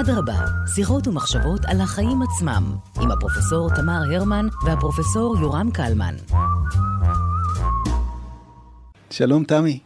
[0.00, 0.34] אדרבה,
[0.74, 6.14] שיחות ומחשבות על החיים עצמם, עם הפרופסור תמר הרמן והפרופסור יורם קלמן.
[9.10, 9.78] שלום תמי.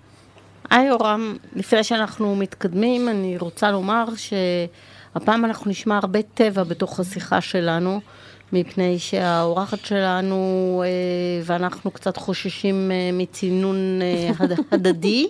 [0.70, 7.40] היי יורם, לפני שאנחנו מתקדמים, אני רוצה לומר שהפעם אנחנו נשמע הרבה טבע בתוך השיחה
[7.40, 8.00] שלנו,
[8.52, 15.28] מפני שהאורחת שלנו אה, ואנחנו קצת חוששים אה, מצינון אה, הדדי.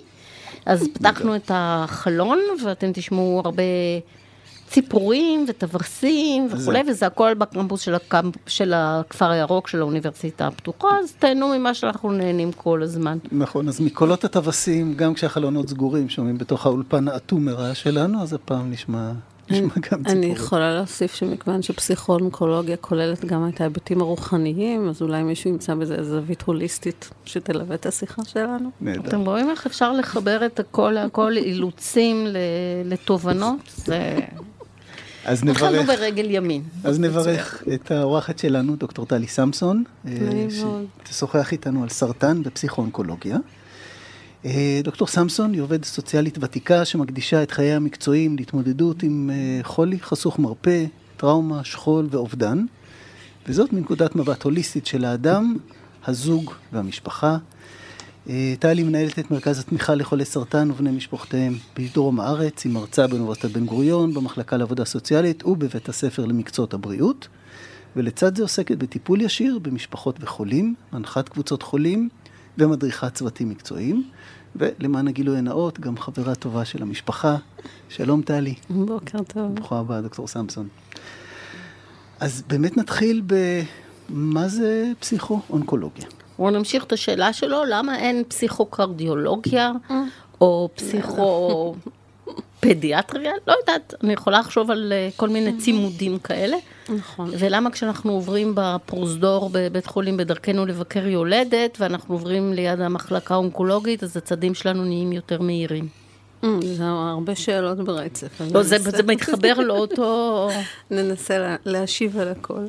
[0.67, 3.62] אז פתחנו את החלון, ואתם תשמעו הרבה
[4.73, 11.12] ציפורים וטוורסים וכולי, וזה הכל בקמפוס של, הקמפ, של הכפר הירוק של האוניברסיטה הפתוחה, אז
[11.19, 13.19] תהנו ממה שאנחנו נהנים כל הזמן.
[13.33, 18.71] נכון, אז מקולות הטווסים, גם כשהחלונות סגורים, שומעים בתוך האולפן האטום מרעש שלנו, אז הפעם
[18.71, 19.12] נשמע
[20.07, 26.03] אני יכולה להוסיף שמכיוון שפסיכואונקולוגיה כוללת גם את ההיבטים הרוחניים, אז אולי מישהו ימצא בזה
[26.03, 28.70] זווית הוליסטית שתלווה את השיחה שלנו.
[28.81, 29.09] נהדר.
[29.09, 32.27] אתם רואים איך אפשר לחבר את הכל, הכל אילוצים
[32.84, 33.57] לתובנות?
[33.77, 34.19] זה...
[35.25, 35.62] אז נברך.
[35.62, 36.62] התחלנו ברגל ימין.
[36.84, 40.12] אז נברך את האורחת שלנו, דוקטור טלי סמסון, אה,
[41.05, 43.37] שתשוחח איתנו על סרטן בפסיכואונקולוגיה.
[44.45, 50.01] אה, דוקטור סמסון היא עובדת סוציאלית ותיקה שמקדישה את חייה המקצועיים להתמודדות עם אה, חולי
[50.01, 50.84] חסוך מרפא,
[51.17, 52.64] טראומה, שכול ואובדן,
[53.47, 55.57] וזאת מנקודת מבט הוליסטית של האדם,
[56.07, 57.36] הזוג והמשפחה.
[58.28, 63.51] אה, טלי מנהלת את מרכז התמיכה לחולי סרטן ובני משפחותיהם בדרום הארץ, היא מרצה באוניברסיטת
[63.51, 67.29] בן גוריון, במחלקה לעבודה סוציאלית ובבית הספר למקצועות הבריאות,
[67.97, 72.09] ולצד זה עוסקת בטיפול ישיר במשפחות וחולים, מנחת קבוצות חולים
[72.59, 74.05] ומדריכת צוותים מקצועיים.
[74.57, 77.36] ולמען הגילוי הנאות, גם חברה טובה של המשפחה.
[77.89, 78.55] שלום טלי.
[78.70, 79.55] בוקר טוב.
[79.55, 80.69] ברוכה הבאה, דוקטור סמסון.
[82.20, 86.07] אז באמת נתחיל במה זה פסיכו-אונקולוגיה.
[86.43, 89.73] בואו נמשיך את השאלה שלו, למה אין פסיכו-קרדיולוגיה,
[90.41, 91.75] או פסיכו...
[92.61, 93.33] פדיאטריה?
[93.47, 96.57] לא יודעת, אני יכולה לחשוב על אה, כל מיני צימודים כאלה.
[96.89, 97.31] נכון.
[97.39, 104.17] ולמה כשאנחנו עוברים בפרוזדור בבית חולים בדרכנו לבקר יולדת, ואנחנו עוברים ליד המחלקה האונקולוגית, אז
[104.17, 106.02] הצדים שלנו נהיים יותר מהירים.
[106.42, 108.41] Mm, זה הרבה שאלות ברצף.
[108.55, 110.48] לא, זה, זה מתחבר לאותו...
[110.91, 112.67] ננסה להשיב על הכל.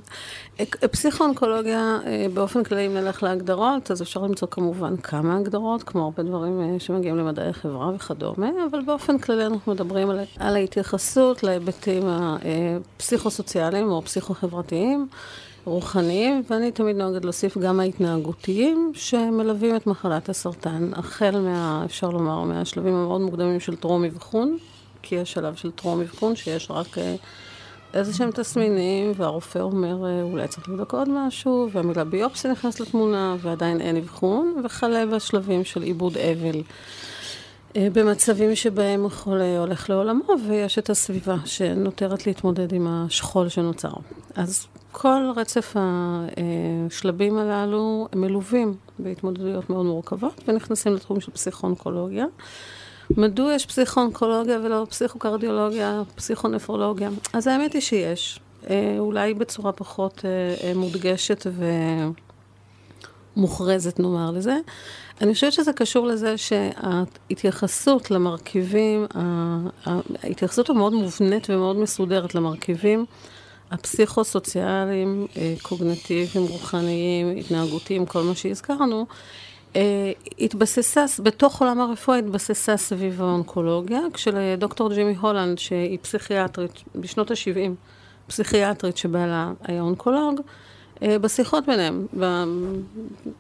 [0.92, 6.24] פסיכואונקולוגיה, אה, באופן כללי, אם נלך להגדרות, אז אפשר למצוא כמובן כמה הגדרות, כמו הרבה
[6.24, 12.04] דברים אה, שמגיעים למדעי החברה וכדומה, אבל באופן כללי אנחנו מדברים על, על ההתייחסות להיבטים
[12.08, 15.08] הפסיכוסוציאליים או פסיכו-חברתיים.
[15.66, 22.44] רוחניים, ואני תמיד נוהגת להוסיף גם ההתנהגותיים שמלווים את מחלת הסרטן, החל מה, אפשר לומר,
[22.44, 24.58] מהשלבים המאוד מוקדמים של טרום אבחון,
[25.02, 27.16] כי יש שלב של טרום אבחון שיש רק אה,
[27.94, 33.36] איזה שהם תסמינים, והרופא אומר, אה, אולי צריך לבדוק עוד משהו, והמילה ביופסיה נכנסת לתמונה,
[33.42, 36.62] ועדיין אין אבחון, וכלה בשלבים של עיבוד אבל.
[37.76, 43.94] אה, במצבים שבהם החולה הולך לעולמו, ויש את הסביבה שנותרת להתמודד עם השכול שנוצר.
[44.36, 52.26] אז כל רצף השלבים הללו הם מלווים בהתמודדויות מאוד מורכבות, ונכנסים לתחום של פסיכואונקולוגיה.
[53.10, 57.10] מדוע יש פסיכואונקולוגיה ולא פסיכוקרדיולוגיה, פסיכונפרולוגיה?
[57.34, 58.40] אז האמת היא שיש.
[58.70, 61.48] אה, אולי בצורה פחות אה, מודגשת
[63.36, 64.58] ומוכרזת, נאמר לזה.
[65.22, 69.06] אני חושבת שזה קשור לזה שההתייחסות למרכיבים,
[70.24, 73.06] ההתייחסות המאוד מובנית ומאוד מסודרת למרכיבים
[73.74, 79.06] הפסיכו-סוציאליים, אה, קוגנטיביים, רוחניים, התנהגותיים, כל מה שהזכרנו,
[79.76, 87.72] אה, התבססה, בתוך עולם הרפואה התבססה סביב האונקולוגיה, כשלדוקטור ג'ימי הולנד, שהיא פסיכיאטרית, בשנות ה-70,
[88.28, 90.42] פסיכיאטרית שבעלה היה אונקולוג,
[91.04, 92.08] אה, בשיחות ביניהם,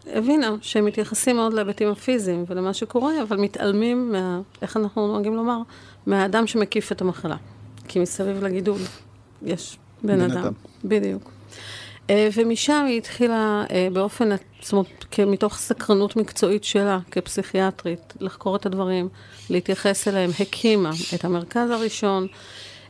[0.07, 5.57] הבינה שהם מתייחסים מאוד להיבטים הפיזיים ולמה שקורה, אבל מתעלמים מה, איך אנחנו נוהגים לומר,
[6.05, 7.35] מהאדם שמקיף את המחלה.
[7.87, 8.79] כי מסביב לגידול
[9.45, 10.41] יש בן, בן אדם.
[10.41, 10.53] אדם.
[10.83, 11.31] בדיוק.
[12.09, 14.29] אה, ומשם היא התחילה אה, באופן,
[14.61, 19.09] זאת אומרת, מתוך סקרנות מקצועית שלה כפסיכיאטרית, לחקור את הדברים,
[19.49, 22.27] להתייחס אליהם, הקימה את המרכז הראשון.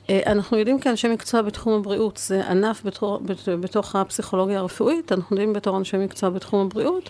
[0.10, 3.22] אה, אנחנו יודעים כאנשי מקצוע בתחום הבריאות, זה ענף בתור,
[3.60, 7.10] בתוך הפסיכולוגיה הרפואית, אנחנו יודעים בתור אנשי מקצוע בתחום הבריאות,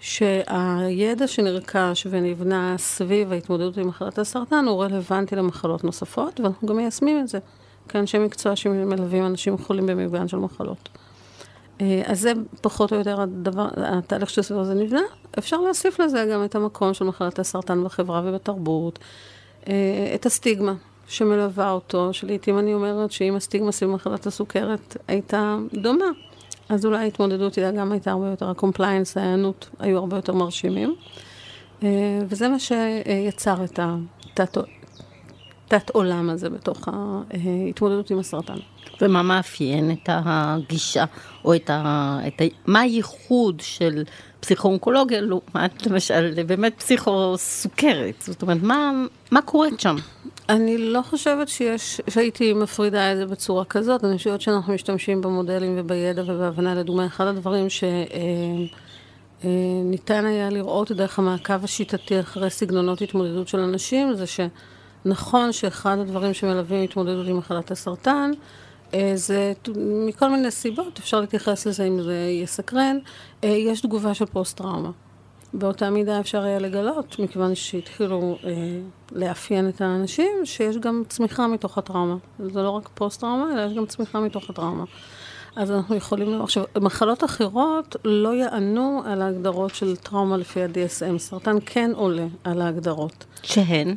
[0.00, 7.18] שהידע שנרכש ונבנה סביב ההתמודדות עם מחלת הסרטן הוא רלוונטי למחלות נוספות, ואנחנו גם מיישמים
[7.20, 7.38] את זה
[7.88, 10.88] כאנשי מקצוע שמלווים אנשים חולים במגוון של מחלות.
[11.80, 15.00] אה, אז זה פחות או יותר הדבר, התהליך שסביבו זה נבנה.
[15.38, 18.98] אפשר להוסיף לזה גם את המקום של מחלת הסרטן בחברה ובתרבות,
[19.68, 20.74] אה, את הסטיגמה
[21.08, 26.04] שמלווה אותו, שלעיתים אני אומרת שאם הסטיגמה סביב מחלת הסוכרת הייתה דומה,
[26.68, 30.94] אז אולי ההתמודדות איתה גם הייתה הרבה יותר, ה compliance, ההיענות, היו הרבה יותר מרשימים.
[31.82, 31.88] אה,
[32.28, 33.78] וזה מה שיצר את
[35.66, 38.58] התת עולם הזה בתוך ההתמודדות עם הסרטן.
[39.00, 41.04] ומה מאפיין את הגישה,
[41.44, 42.18] או את ה...
[42.26, 44.04] את ה מה הייחוד של
[44.40, 48.22] פסיכו-אונקולוגיה לעומת למשל באמת פסיכו-סוכרת?
[48.26, 48.92] זאת אומרת, מה,
[49.30, 49.96] מה קורה שם?
[50.48, 55.74] אני לא חושבת שיש, שהייתי מפרידה את זה בצורה כזאת, אני חושבת שאנחנו משתמשים במודלים
[55.78, 57.66] ובידע ובהבנה, לדוגמה, אחד הדברים
[59.40, 64.24] שניתן אה, היה לראות דרך המעקב השיטתי אחרי סגנונות התמודדות של אנשים, זה
[65.04, 68.30] שנכון שאחד הדברים שמלווים התמודדות עם מחלת הסרטן,
[68.94, 69.52] אה, זה
[70.08, 72.98] מכל מיני סיבות, אפשר להתייחס לזה אם זה יסקרן,
[73.44, 74.90] אה, יש תגובה של פוסט-טראומה.
[75.54, 78.50] באותה מידה אפשר היה לגלות, מכיוון שהתחילו אה,
[79.12, 82.16] לאפיין את האנשים, שיש גם צמיחה מתוך הטראומה.
[82.38, 84.84] זה לא רק פוסט-טראומה, אלא יש גם צמיחה מתוך הטראומה.
[85.56, 91.18] אז אנחנו יכולים עכשיו, מחלות אחרות לא יענו על ההגדרות של טראומה לפי ה-DSM.
[91.18, 93.24] סרטן כן עולה על ההגדרות.
[93.42, 93.96] שהן?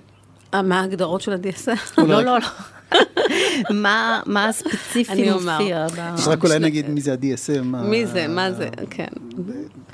[0.54, 2.01] מה ההגדרות של ה-DSM?
[2.01, 2.48] לא, לא, לא.
[4.25, 5.86] מה, הספציפי מופיע?
[6.13, 7.63] אז רק אולי נגיד מי זה ה-DSM.
[7.63, 9.07] מי זה, מה זה, כן.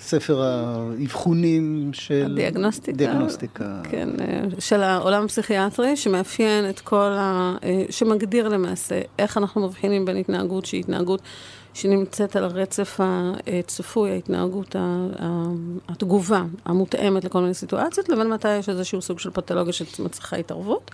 [0.05, 2.27] ספר האבחונים של...
[2.31, 2.97] הדיאגנוסטיקה.
[2.97, 3.81] דיאגנוסטיקה.
[3.89, 7.55] כן, אה, של העולם הפסיכיאטרי, שמאפיין את כל ה...
[7.63, 11.21] אה, שמגדיר למעשה איך אנחנו מבחינים בין התנהגות שהיא התנהגות
[11.73, 12.99] שנמצאת על הרצף
[13.59, 14.75] הצפוי, ההתנהגות,
[15.89, 20.91] התגובה המותאמת לכל מיני סיטואציות, לבין מתי יש איזשהו סוג של פתולוגיה שמצריכה התערבות.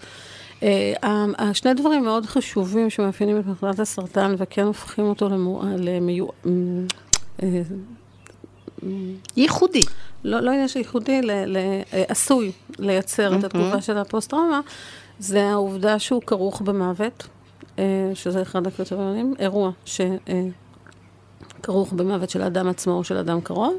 [0.64, 0.94] אה,
[1.54, 5.30] שני דברים מאוד חשובים שמאפיינים את מחלת הסרטן וכן הופכים אותו
[5.78, 6.26] למיו...
[8.84, 8.90] אה,
[9.38, 9.82] ייחודי.
[10.24, 14.60] לא, לא עניין של ייחודי, אה, עשוי לייצר את התגובה של הפוסט-טראומה,
[15.20, 17.28] זה העובדה שהוא כרוך במוות,
[18.14, 19.72] שזה אחד הקריטריונים, אירוע
[21.56, 23.74] שכרוך במוות של האדם עצמו או של אדם קרוב,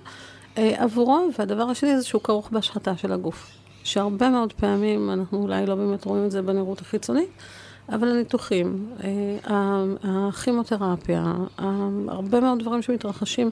[0.57, 3.63] עבורו, והדבר השני זה שהוא כרוך בהשחתה של הגוף.
[3.85, 7.29] שהרבה מאוד פעמים, אנחנו אולי לא באמת רואים את זה בנראות החיצונית,
[7.89, 11.33] אבל הניתוחים, אה, הכימותרפיה,
[12.09, 13.51] הרבה מאוד דברים שמתרחשים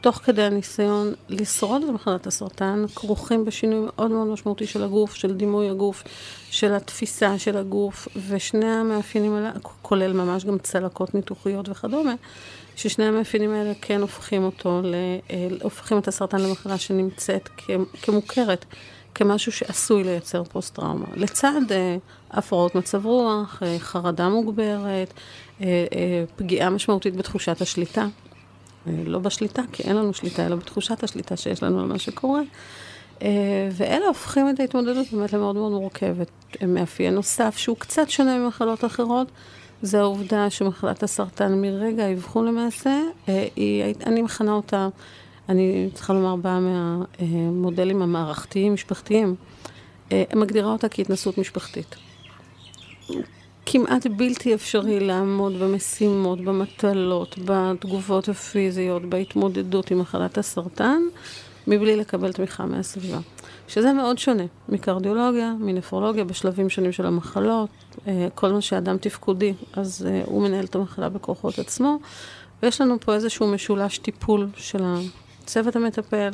[0.00, 5.34] תוך כדי הניסיון לשרוד את מחלת הסרטן, כרוכים בשינוי מאוד מאוד משמעותי של הגוף, של
[5.34, 6.04] דימוי הגוף,
[6.50, 9.50] של התפיסה של הגוף, ושני המאפיינים האלה,
[9.82, 12.14] כולל ממש גם צלקות ניתוחיות וכדומה,
[12.76, 14.82] ששני המאפיינים האלה כן הופכים אותו,
[15.30, 17.48] אה, הופכים את הסרטן למחלה שנמצאת
[18.02, 18.64] כמוכרת.
[19.14, 21.06] כמשהו שעשוי לייצר פוסט-טראומה.
[21.16, 21.96] לצד אה,
[22.30, 25.14] הפרעות מצב רוח, אה, חרדה מוגברת,
[26.36, 28.06] פגיעה משמעותית בתחושת השליטה.
[28.86, 32.40] אה, לא בשליטה, כי אין לנו שליטה, אלא בתחושת השליטה שיש לנו על מה שקורה.
[33.22, 36.30] אה, ואלה הופכים את ההתמודדות באמת למאוד מאוד מורכבת.
[36.68, 39.28] מאפיין נוסף שהוא קצת שונה ממחלות אחרות,
[39.82, 44.88] זה העובדה שמחלת הסרטן מרגע האבחון למעשה, אה, היא, אני מכנה אותה
[45.48, 49.34] אני צריכה לומר, באה מהמודלים המערכתיים, משפחתיים,
[50.34, 51.96] מגדירה אותה כהתנסות משפחתית.
[53.70, 61.02] כמעט בלתי אפשרי לעמוד במשימות, במטלות, בתגובות הפיזיות, בהתמודדות עם מחלת הסרטן,
[61.66, 63.18] מבלי לקבל תמיכה מהסביבה.
[63.68, 67.68] שזה מאוד שונה מקרדיולוגיה, מנפרולוגיה, בשלבים שונים של המחלות.
[68.06, 71.98] אה, כל מה שאדם תפקודי, אז אה, הוא מנהל את המחלה בכוחות עצמו.
[72.62, 74.82] ויש לנו פה איזשהו משולש טיפול של
[75.44, 76.30] הצוות המטפל,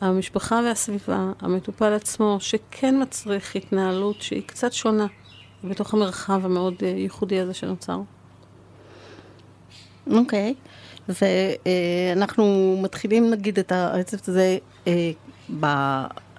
[0.00, 5.06] המשפחה והסביבה, המטופל עצמו, שכן מצריך התנהלות שהיא קצת שונה
[5.64, 8.00] בתוך המרחב המאוד אה, ייחודי הזה שנוצר.
[10.10, 11.12] אוקיי, okay.
[11.66, 15.10] ואנחנו מתחילים נגיד את הרצף הזה אה,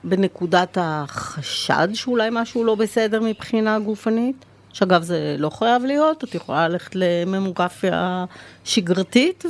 [0.04, 4.46] בנקודת החשד שאולי משהו לא בסדר מבחינה גופנית.
[4.74, 8.26] שאגב זה לא חייב להיות, את יכולה ללכת לממוגרפיה
[8.64, 9.46] שגרתית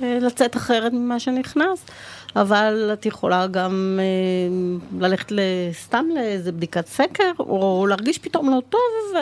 [0.00, 1.84] ולצאת אחרת ממה שנכנס,
[2.36, 5.32] אבל את יכולה גם אה, ללכת
[5.72, 8.80] סתם לאיזה בדיקת סקר, או להרגיש פתאום לא טוב,
[9.14, 9.18] ו...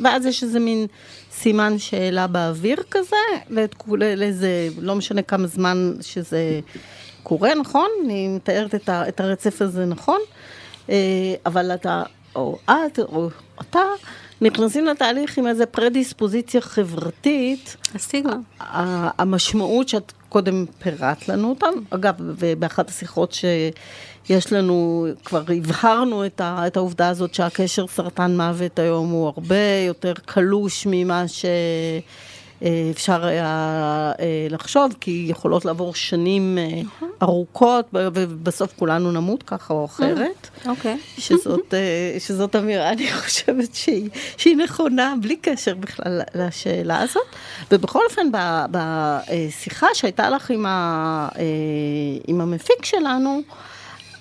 [0.00, 0.86] ואז יש איזה מין
[1.32, 3.16] סימן שאלה באוויר כזה,
[3.96, 6.60] לאיזה, לא משנה כמה זמן שזה
[7.22, 7.88] קורה, נכון?
[8.04, 10.20] אני מתארת את הרצף הזה נכון,
[10.90, 10.94] אה,
[11.46, 12.02] אבל אתה...
[12.34, 13.28] או את, או
[13.60, 13.80] אתה,
[14.40, 17.76] נכנסים לתהליך עם איזה פרדיספוזיציה חברתית.
[17.94, 18.36] הסטיגמה.
[19.18, 26.66] המשמעות שאת קודם פירט לנו אותה, אגב, ובאחת השיחות שיש לנו, כבר הבהרנו את, ה,
[26.66, 31.44] את העובדה הזאת שהקשר סרטן מוות היום הוא הרבה יותר קלוש ממה ש...
[32.62, 33.46] אה, אפשר היה
[34.20, 37.10] אה, לחשוב, כי יכולות לעבור שנים אה, נכון.
[37.22, 40.48] ארוכות, ובסוף כולנו נמות ככה או אחרת.
[40.66, 40.98] אוקיי.
[41.18, 41.74] שזאת,
[42.18, 47.22] שזאת אמירה, אני חושבת שהיא, שהיא נכונה, בלי קשר בכלל לשאלה הזאת.
[47.70, 48.26] ובכל אופן,
[48.70, 51.28] בשיחה שהייתה לך עם, ה,
[52.26, 53.42] עם המפיק שלנו,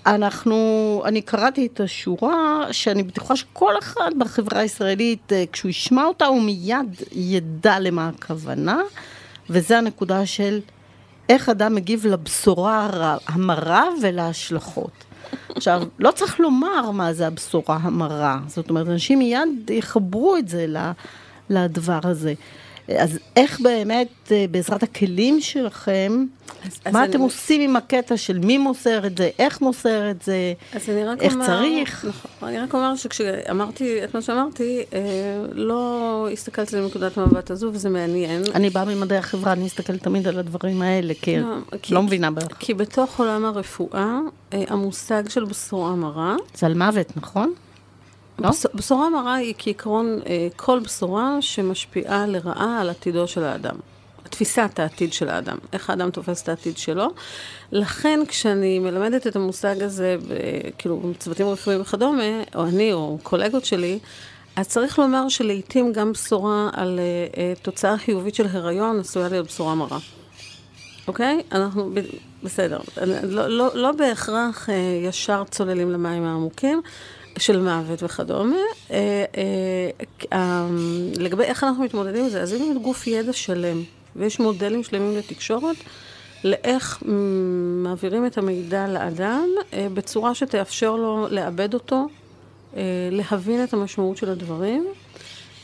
[0.05, 6.25] אנחנו, אני קראתי את השורה שאני בטוחה שכל אחד בחברה הישראלית, אה, כשהוא ישמע אותה,
[6.25, 8.81] הוא מיד ידע למה הכוונה,
[9.49, 10.59] וזה הנקודה של
[11.29, 12.89] איך אדם מגיב לבשורה
[13.27, 14.91] המרה ולהשלכות.
[15.55, 20.65] עכשיו, לא צריך לומר מה זה הבשורה המרה, זאת אומרת, אנשים מיד יחברו את זה
[21.49, 22.33] לדבר הזה.
[22.97, 26.25] אז איך באמת, אה, בעזרת הכלים שלכם,
[26.65, 27.23] אז, מה אז אתם אני...
[27.23, 32.05] עושים עם הקטע של מי מוסר את זה, איך מוסר את זה, איך אומר, צריך?
[32.09, 34.99] נכון, אני רק אומר שכשאמרתי את מה שאמרתי, אה,
[35.51, 38.43] לא הסתכלתי על נקודת המבט הזו, וזה מעניין.
[38.55, 42.31] אני באה ממדעי החברה, אני אסתכל תמיד על הדברים האלה, כי לא, כי לא מבינה
[42.31, 42.57] בערך.
[42.59, 44.19] כי בתוך עולם הרפואה,
[44.53, 46.35] אה, המושג של בשורה מרה...
[46.55, 47.53] זה על מוות, נכון?
[48.39, 48.49] לא?
[48.75, 53.75] בשורה מרה היא כעיקרון אה, כל בשורה שמשפיעה לרעה על עתידו של האדם.
[54.29, 57.07] תפיסת העתיד של האדם, איך האדם תופס את העתיד שלו.
[57.71, 60.17] לכן כשאני מלמדת את המושג הזה,
[60.77, 63.99] כאילו, בצוותים רפואיים וכדומה, או אני או קולגות שלי,
[64.55, 69.47] אז צריך לומר שלעיתים גם בשורה על uh, uh, תוצאה חיובית של הריון עשויה להיות
[69.47, 69.97] בשורה מרה.
[71.07, 71.41] אוקיי?
[71.51, 71.91] אנחנו,
[72.43, 72.79] בסדר.
[73.23, 74.71] לא, לא, לא בהכרח uh,
[75.07, 76.81] ישר צוללים למים העמוקים.
[77.39, 78.55] של מוות וכדומה.
[78.91, 79.89] אה, אה,
[80.33, 83.83] אמ, לגבי איך אנחנו מתמודדים עם זה, אז יש גוף ידע שלם,
[84.15, 85.75] ויש מודלים שלמים לתקשורת,
[86.43, 87.03] לאיך
[87.83, 92.07] מעבירים את המידע לאדם אה, בצורה שתאפשר לו לעבד אותו,
[93.11, 94.87] להבין את המשמעות של הדברים.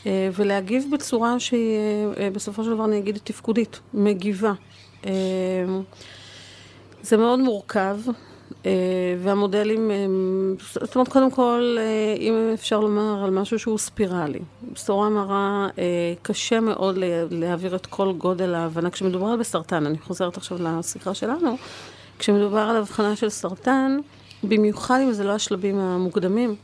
[0.06, 1.78] ולהגיב בצורה שהיא
[2.32, 4.52] בסופו של דבר, אני אגיד, תפקודית, מגיבה.
[7.02, 7.96] זה מאוד מורכב,
[8.66, 8.70] אה,
[9.18, 9.90] והמודלים,
[10.68, 14.38] זאת אומרת, קודם כל, אה, אם אפשר לומר על משהו שהוא ספירלי.
[14.72, 15.84] בשורה מרה, אה,
[16.22, 16.98] קשה מאוד
[17.30, 18.90] להעביר את כל גודל ההבנה.
[18.90, 21.56] כשמדובר על בסרטן, אני חוזרת עכשיו לשיחה שלנו,
[22.18, 23.98] כשמדובר על הבחנה של סרטן,
[24.42, 26.54] במיוחד אם זה לא השלבים המוקדמים,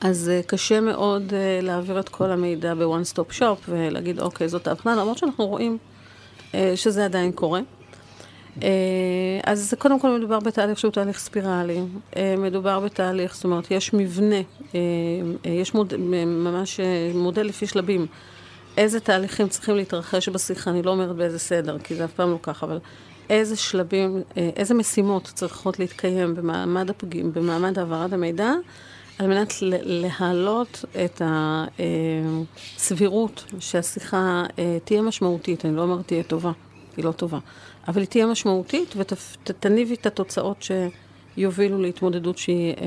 [0.00, 1.32] אז קשה מאוד
[1.62, 5.78] להעביר את כל המידע ב-one stop shop ולהגיד, אוקיי, זאת ההבחנה, למרות שאנחנו רואים
[6.74, 7.60] שזה עדיין קורה.
[8.62, 8.68] אה,
[9.44, 11.80] אז קודם כל מדובר בתהליך שהוא תהליך ספירלי,
[12.16, 14.40] אה, מדובר בתהליך, זאת אומרת, יש מבנה,
[14.74, 14.80] אה,
[15.44, 15.94] יש מוד,
[16.26, 16.80] ממש
[17.14, 18.06] מודל לפי שלבים.
[18.76, 22.38] איזה תהליכים צריכים להתרחש בשיחה, אני לא אומרת באיזה סדר, כי זה אף פעם לא
[22.42, 22.78] ככה, אבל
[23.30, 28.52] איזה שלבים, איזה משימות צריכות להתקיים במעמד הפגיעים, במעמד העברת המידע,
[29.18, 31.22] על מנת להעלות את
[32.76, 34.44] הסבירות שהשיחה
[34.84, 36.52] תהיה משמעותית, אני לא אומרת תהיה טובה,
[36.96, 37.38] היא לא טובה.
[37.88, 40.66] אבל היא תהיה משמעותית ותניבי את התוצאות
[41.36, 42.84] שיובילו להתמודדות שהיא אה,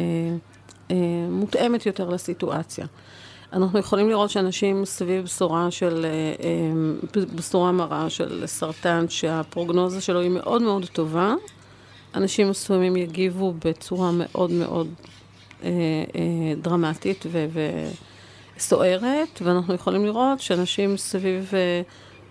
[0.91, 0.95] אה,
[1.29, 2.85] מותאמת יותר לסיטואציה.
[3.53, 6.09] אנחנו יכולים לראות שאנשים סביב בשורה של, אה,
[6.45, 11.33] אה, בשורה מרה של סרטן, שהפרוגנוזה שלו היא מאוד מאוד טובה,
[12.15, 14.87] אנשים מסוימים יגיבו בצורה מאוד מאוד
[15.63, 15.69] אה,
[16.15, 17.25] אה, דרמטית
[18.57, 21.51] וסוערת, ואנחנו יכולים לראות שאנשים סביב...
[21.53, 21.81] אה,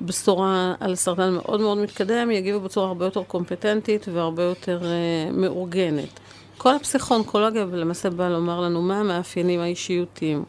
[0.03, 6.21] בשורה על סרטן מאוד מאוד מתקדם, יגיבו בצורה הרבה יותר קומפטנטית והרבה יותר uh, מאורגנת.
[6.59, 10.45] כל הפסיכואונקולוגיה למעשה באה לומר לנו מה המאפיינים האישיותיים,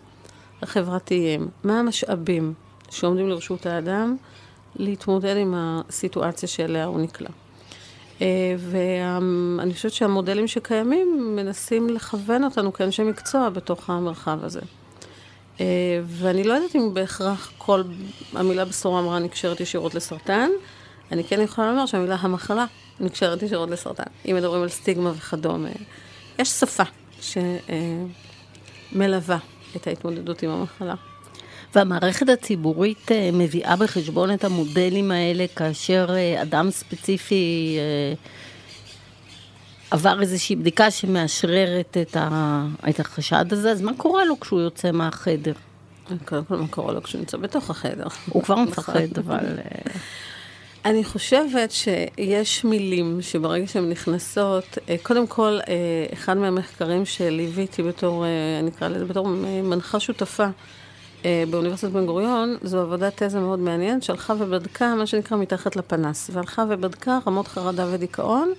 [0.61, 2.53] החברתיים, מה המשאבים
[2.89, 4.15] שעומדים לרשות האדם
[4.75, 7.29] להתמודד עם הסיטואציה שאליה הוא נקלע.
[8.19, 8.21] Uh,
[8.57, 14.61] ואני חושבת שהמודלים שקיימים מנסים לכוון אותנו כאנשי מקצוע בתוך המרחב הזה.
[15.61, 15.65] אה,
[16.05, 17.83] ואני לא יודעת אם בהכרח כל
[18.33, 20.49] המילה בשורה אמרה נקשרת ישירות לסרטן.
[21.11, 22.65] אני כן יכולה לומר שהמילה המחלה
[22.99, 24.03] נקשרת ישירות לסרטן.
[24.25, 25.69] אם מדברים על סטיגמה וכדומה.
[26.39, 26.83] יש שפה
[28.91, 29.37] שמלווה
[29.75, 30.95] את ההתמודדות עם המחלה.
[31.75, 37.77] והמערכת הציבורית אה, מביאה בחשבון את המודלים האלה כאשר אה, אדם ספציפי
[39.91, 44.91] עבר איזושהי בדיקה שמאשררת את, ה, את החשד הזה, אז מה קורה לו כשהוא יוצא
[44.91, 45.53] מהחדר?
[46.25, 48.07] קודם כל, מה קורה לו כשהוא נמצא בתוך החדר?
[48.29, 49.45] הוא כבר מפחד, אבל...
[49.57, 49.91] אה,
[50.85, 55.73] אני חושבת שיש מילים שברגע שהן נכנסות, אה, קודם כל, אה,
[56.13, 58.25] אחד מהמחקרים שליוויתי בתור,
[58.59, 59.27] אני אקרא לזה בתור
[59.63, 60.47] מנחה שותפה
[61.49, 66.65] באוניברסיטת בן גוריון, זו עבודת תזה מאוד מעניינת, שהלכה ובדקה מה שנקרא מתחת לפנס, והלכה
[66.69, 68.53] ובדקה רמות חרדה ודיכאון.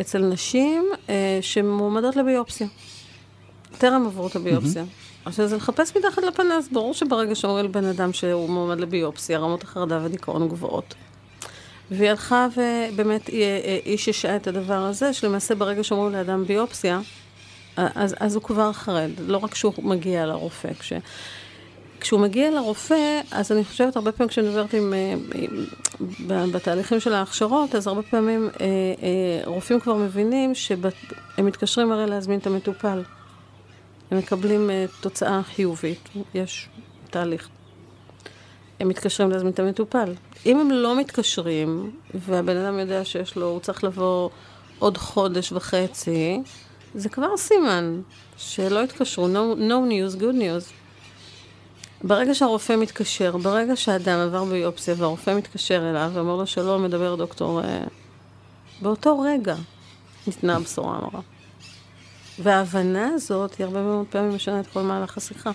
[0.00, 2.66] אצל נשים אה, שמועמדות לביופסיה.
[3.78, 4.82] טרם עברו את הביופסיה.
[4.82, 5.28] Mm-hmm.
[5.28, 6.68] עכשיו, זה לחפש מתחת לפנס.
[6.72, 10.94] ברור שברגע שאומרים לבן אדם שהוא מועמד לביופסיה, רמות החרדה ודיכאון גבוהות.
[11.90, 13.44] והיא הלכה ובאמת היא
[13.86, 17.00] איששה את הדבר הזה, שלמעשה ברגע שאומרים לאדם ביופסיה,
[17.76, 20.74] אז, אז הוא כבר חרד, לא רק שהוא מגיע לרופא.
[20.78, 20.92] כש...
[22.00, 24.94] כשהוא מגיע לרופא, אז אני חושבת הרבה פעמים כשאני מדברת עם,
[25.34, 30.80] עם, בתהליכים של ההכשרות, אז הרבה פעמים אה, אה, רופאים כבר מבינים שהם
[31.38, 33.02] מתקשרים הרי להזמין את המטופל.
[34.10, 36.68] הם מקבלים אה, תוצאה חיובית, יש
[37.10, 37.48] תהליך.
[38.80, 40.14] הם מתקשרים להזמין את המטופל.
[40.46, 44.30] אם הם לא מתקשרים, והבן אדם יודע שיש לו, הוא צריך לבוא
[44.78, 46.42] עוד חודש וחצי,
[46.94, 48.00] זה כבר סימן
[48.36, 50.72] שלא התקשרו, no, no news, good news.
[52.04, 57.60] ברגע שהרופא מתקשר, ברגע שהאדם עבר ביופסיה והרופא מתקשר אליו ואומר לו שלום, מדבר דוקטור,
[57.64, 57.84] אה,
[58.82, 59.56] באותו רגע
[60.26, 61.20] ניתנה הבשורה המרה.
[62.38, 65.50] וההבנה הזאת היא הרבה מאוד פעמים משנה את כל מהלך השיחה.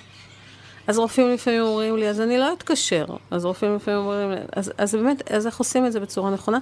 [0.88, 3.06] אז רופאים לפעמים אומרים לי, אז אני לא אתקשר.
[3.32, 6.60] אז רופאים לפעמים אומרים לי, אז, אז באמת, אז איך עושים את זה בצורה נכונה?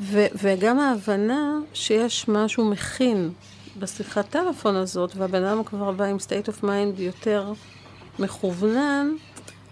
[0.00, 3.30] ו, וגם ההבנה שיש משהו מכין
[3.78, 7.52] בשיחת טלפון הזאת, והבן אדם כבר בא עם state of mind יותר
[8.18, 9.08] מכוונן,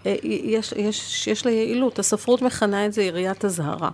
[0.05, 1.99] אה, יש, יש, יש לה יעילות.
[1.99, 3.89] הספרות מכנה את זה יריית אזהרה.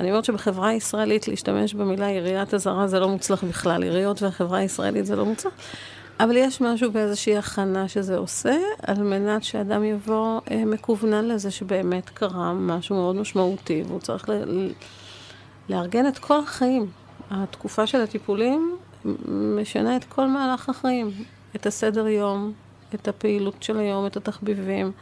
[0.00, 3.82] אני אומרת שבחברה הישראלית להשתמש במילה יריית אזהרה זה לא מוצלח בכלל.
[3.82, 5.52] יריות והחברה הישראלית זה לא מוצלח.
[6.20, 12.10] אבל יש משהו באיזושהי הכנה שזה עושה, על מנת שאדם יבוא אה, מקוונן לזה שבאמת
[12.10, 14.72] קרה משהו מאוד משמעותי, והוא צריך ל-
[15.68, 16.86] לארגן את כל החיים.
[17.30, 18.76] התקופה של הטיפולים
[19.28, 21.10] משנה את כל מהלך החיים,
[21.56, 22.52] את הסדר יום,
[22.94, 24.92] את הפעילות של היום, את התחביבים,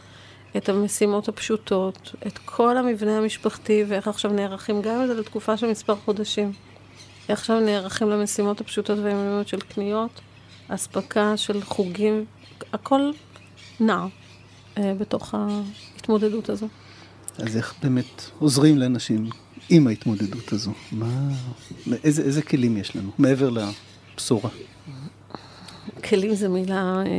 [0.57, 5.71] את המשימות הפשוטות, את כל המבנה המשפחתי ואיך עכשיו נערכים, גם אם זה לתקופה של
[5.71, 6.53] מספר חודשים.
[7.29, 10.21] איך עכשיו נערכים למשימות הפשוטות והיומיומיות של קניות,
[10.69, 12.25] אספקה של חוגים,
[12.73, 13.11] הכל
[13.81, 14.07] נע
[14.79, 16.69] אה, בתוך ההתמודדות הזו.
[17.39, 19.31] אז איך באמת עוזרים לאנשים
[19.69, 20.73] עם ההתמודדות הזו?
[20.93, 21.31] מה,
[22.05, 24.51] איזה, איזה כלים יש לנו, מעבר לבשורה?
[26.01, 27.13] כלים זו מילה אה,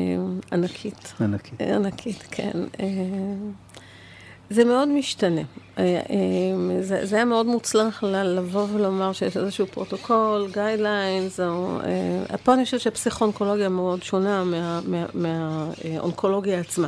[0.52, 1.14] ענקית.
[1.22, 1.62] ענקית.
[1.62, 2.58] אה, ענקית, כן.
[2.80, 2.86] אה,
[4.50, 5.42] זה מאוד משתנה.
[5.78, 11.80] אה, אה, זה, זה היה מאוד מוצלח לבוא ולומר שיש איזשהו פרוטוקול, guidelines, או...
[12.44, 14.44] פה אני חושבת שהפסיכואונקולוגיה מאוד שונה
[15.14, 16.88] מהאונקולוגיה מה, מה, עצמה.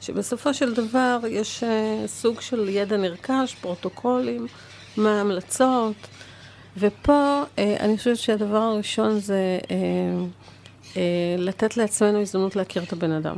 [0.00, 1.64] שבסופו של דבר יש
[2.06, 4.46] סוג של ידע נרכש, פרוטוקולים,
[4.96, 5.94] מה ההמלצות,
[6.76, 9.58] ופה אני חושבת שהדבר הראשון זה
[11.38, 13.36] לתת לעצמנו הזדמנות להכיר את הבן אדם.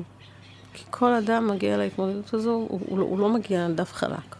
[0.74, 4.36] כי כל אדם מגיע להתמודדות הזו, הוא, הוא, הוא לא מגיע על דף חלק.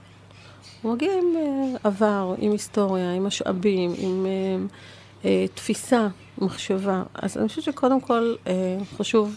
[0.83, 7.03] הוא מגיע עם uh, עבר, עם היסטוריה, עם משאבים, עם uh, uh, תפיסה, מחשבה.
[7.15, 8.49] אז אני חושבת שקודם כל uh,
[8.97, 9.37] חשוב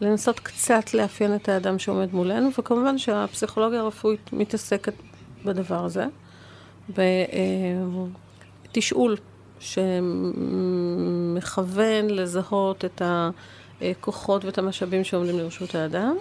[0.00, 4.94] לנסות קצת לאפיין את האדם שעומד מולנו, וכמובן שהפסיכולוגיה הרפואית מתעסקת
[5.44, 6.06] בדבר הזה,
[8.68, 9.16] בתשאול
[11.34, 13.02] שמכוון לזהות את.
[13.80, 16.16] הכוחות ואת המשאבים שעומדים לרשות האדם,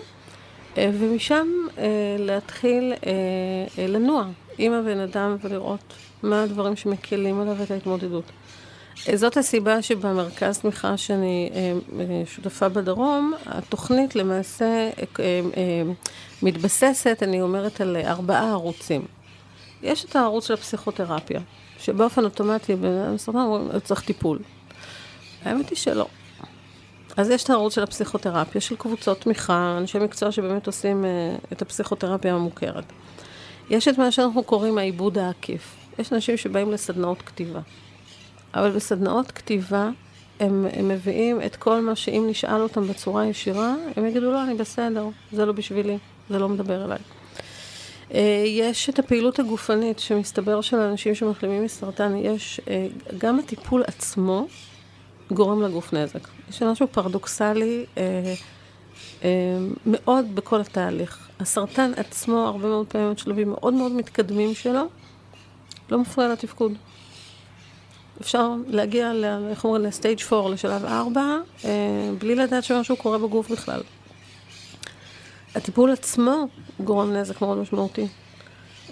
[0.78, 1.86] אה, ומשם אה,
[2.20, 4.26] להתחיל אה, לנוע
[4.58, 8.24] עם הבן אדם ולראות מה הדברים שמקלים עליו את ההתמודדות.
[9.14, 11.50] זאת הסיבה שבמרכז תמיכה שאני
[12.26, 14.90] שותפה בדרום, התוכנית למעשה
[16.44, 19.06] מתבססת, אני אומרת, על ארבעה ערוצים.
[19.84, 21.40] יש את הערוץ של הפסיכותרפיה,
[21.80, 23.16] שבאופן אוטומטי, בן אדם
[23.84, 24.40] צריך טיפול.
[25.46, 26.08] האמת היא שלא.
[27.18, 31.62] אז יש את הערוץ של הפסיכותרפיה, של קבוצות תמיכה, אנשי מקצוע שבאמת עושים uh, את
[31.62, 32.84] הפסיכותרפיה המוכרת.
[33.70, 35.76] יש את מה שאנחנו קוראים העיבוד העקיף.
[36.00, 37.60] יש אנשים שבאים לסדנאות כתיבה.
[38.54, 39.90] אבל בסדנאות כתיבה
[40.40, 44.56] הם, הם מביאים את כל מה שאם נשאל אותם בצורה ישירה, הם יגידו, לא, אני
[44.56, 45.98] בסדר, זה לא בשבילי,
[46.30, 47.00] זה לא מדבר אליי.
[48.14, 54.48] Uh, יש את הפעילות הגופנית שמסתבר של אנשים שמחלימים מסרטן, יש uh, גם הטיפול עצמו
[55.32, 56.28] גורם לגוף נזק.
[56.50, 58.34] יש משהו פרדוקסלי אה,
[59.24, 59.30] אה,
[59.86, 61.30] מאוד בכל התהליך.
[61.40, 64.84] הסרטן עצמו, הרבה מאוד פעמים שלבים מאוד מאוד מתקדמים שלו,
[65.90, 66.74] לא מפריע לתפקוד.
[68.22, 69.12] אפשר להגיע,
[69.50, 71.22] איך אומרים, לסטייג' 4, לשלב 4,
[71.66, 71.70] אה,
[72.18, 73.82] בלי לדעת שמשהו קורה בגוף בכלל.
[75.56, 76.48] הטיפול עצמו
[76.80, 78.08] גורם נזק מאוד משמעותי.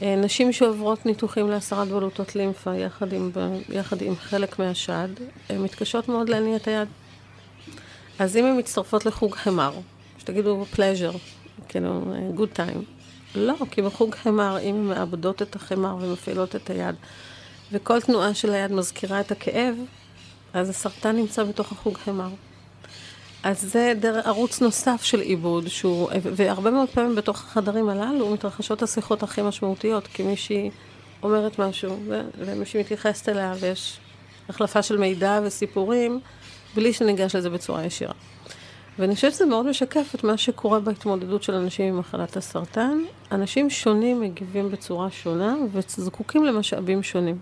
[0.02, 3.32] אה, נשים שעוברות ניתוחים להסרת בלוטות לימפה יחד עם,
[3.70, 5.08] יחד עם חלק מהשד,
[5.50, 6.88] הן מתקשות מאוד להניע את היד.
[8.20, 9.74] אז אם הן מצטרפות לחוג חמר,
[10.18, 11.18] שתגידו pleasure,
[11.68, 12.02] כאילו
[12.36, 12.80] good time,
[13.36, 16.96] לא, כי בחוג חמר, אם הן מאבדות את החמר ומפעילות את היד,
[17.72, 19.76] וכל תנועה של היד מזכירה את הכאב,
[20.54, 22.30] אז הסרטן נמצא בתוך החוג חמר.
[23.44, 28.84] אז זה דר, ערוץ נוסף של עיבוד, שהוא, והרבה מאוד פעמים בתוך החדרים הללו מתרחשות
[28.84, 30.70] השיחות הכי משמעותיות, כי מישהי
[31.24, 31.98] אומרת משהו,
[32.38, 34.00] ומישהי מתייחסת אליה, ויש
[34.50, 36.20] החלפה של מידע וסיפורים,
[36.76, 38.14] בלי שניגש לזה בצורה ישירה.
[39.00, 43.04] ואני חושבת שזה מאוד משקף את מה שקורה בהתמודדות של אנשים עם מחלת הסרטן.
[43.32, 47.38] אנשים שונים מגיבים בצורה שונה וזקוקים למשאבים שונים.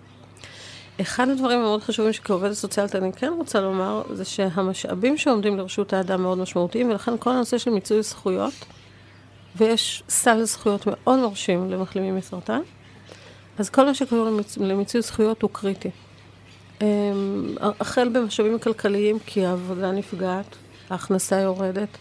[1.00, 6.22] אחד הדברים המאוד חשובים שכעובדת סוציאלית אני כן רוצה לומר, זה שהמשאבים שעומדים לרשות האדם
[6.22, 8.52] מאוד משמעותיים, ולכן כל הנושא של מיצוי זכויות,
[9.56, 12.60] ויש סל זכויות מאוד מרשים למחלימים מסרטן,
[13.58, 14.58] אז כל מה שקשור למיצ...
[14.58, 15.90] למיצוי זכויות הוא קריטי.
[16.80, 20.56] אמ, החל במשאבים כלכליים, כי העבודה נפגעת,
[20.90, 21.98] ההכנסה יורדת.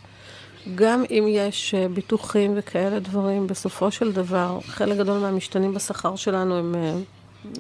[0.75, 6.55] גם אם יש אה, ביטוחים וכאלה דברים, בסופו של דבר, חלק גדול מהמשתנים בשכר שלנו
[6.55, 6.93] הם, אה,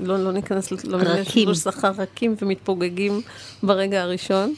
[0.01, 1.53] לא, לא ניכנס, לא רכים.
[1.55, 3.21] שכר רכים ומתפוגגים
[3.63, 4.53] ברגע הראשון.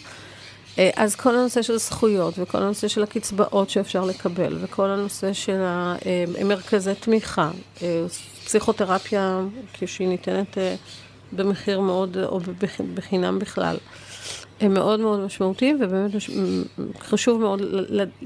[0.79, 5.61] אה, אז כל הנושא של זכויות, וכל הנושא של הקצבאות שאפשר לקבל, וכל הנושא של
[6.45, 7.51] מרכזי תמיכה,
[8.45, 9.41] פסיכותרפיה,
[9.73, 10.57] כשהיא ניתנת
[11.31, 12.39] במחיר מאוד, או
[12.93, 13.77] בחינם בכלל.
[14.61, 16.11] הם מאוד מאוד משמעותיים, ובאמת
[16.99, 17.61] חשוב מאוד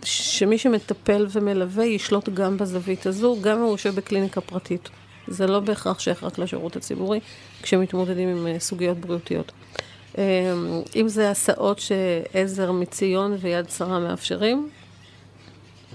[0.03, 4.89] שמי שמטפל ומלווה ישלוט גם בזווית הזו, גם אם הוא יושב בקליניקה פרטית.
[5.27, 7.19] זה לא בהכרח שייך רק לשירות הציבורי,
[7.61, 9.51] כשמתמודדים עם אה, סוגיות בריאותיות.
[10.17, 10.21] אמ,
[10.95, 14.69] אם זה הסעות שעזר מציון ויד שרה מאפשרים,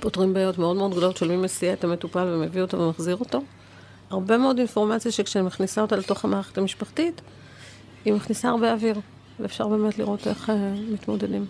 [0.01, 3.43] פותרים בעיות מאוד מאוד גדולות של מי מסיע את המטופל ומביא אותו ומחזיר אותו.
[4.11, 7.21] הרבה מאוד אינפורמציה שכשאני מכניסה אותה לתוך המערכת המשפחתית,
[8.05, 9.01] היא מכניסה הרבה אוויר.
[9.41, 10.53] ואפשר באמת לראות איך uh,
[10.93, 11.47] מתמודדים.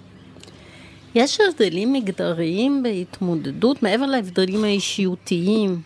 [1.14, 5.80] יש הבדלים מגדריים בהתמודדות, מעבר להבדלים האישיותיים,